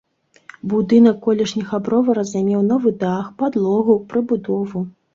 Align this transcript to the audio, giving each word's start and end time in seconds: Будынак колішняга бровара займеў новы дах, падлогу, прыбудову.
Будынак 0.71 1.19
колішняга 1.25 1.81
бровара 1.89 2.25
займеў 2.33 2.67
новы 2.73 2.97
дах, 3.07 3.25
падлогу, 3.45 4.03
прыбудову. 4.13 4.89